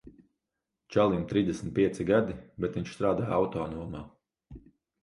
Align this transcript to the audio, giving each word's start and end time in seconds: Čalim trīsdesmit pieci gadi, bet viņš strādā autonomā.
Čalim 0.95 1.27
trīsdesmit 1.33 1.75
pieci 1.81 2.09
gadi, 2.09 2.39
bet 2.65 2.79
viņš 2.81 2.99
strādā 2.99 3.31
autonomā. 3.39 4.05